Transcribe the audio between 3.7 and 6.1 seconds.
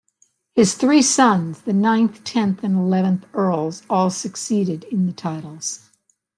all succeeded in the titles.